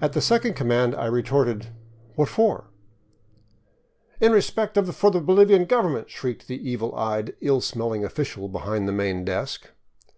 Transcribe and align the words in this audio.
At 0.00 0.14
the 0.14 0.22
second 0.22 0.54
command 0.54 0.94
I 0.94 1.04
retorted, 1.04 1.66
"What 2.14 2.30
for?"" 2.30 2.68
In 4.18 4.32
respect 4.32 4.72
for 4.82 5.10
the 5.10 5.20
Bolivian 5.20 5.66
government!" 5.66 6.08
shrieked 6.10 6.48
the 6.48 6.56
evil 6.66 6.94
eyed, 6.94 7.34
ill 7.42 7.60
smelling 7.60 8.02
official 8.02 8.48
behind 8.48 8.88
the 8.88 8.92
main 8.92 9.22
desk. 9.22 9.68